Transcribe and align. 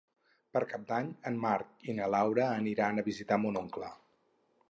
Per 0.55 0.61
Cap 0.69 0.85
d'Any 0.91 1.09
en 1.31 1.37
Marc 1.43 1.85
i 1.93 1.95
na 1.99 2.09
Laura 2.15 2.47
aniran 2.63 3.01
a 3.01 3.05
visitar 3.13 3.39
mon 3.45 3.61
oncle. 3.65 3.91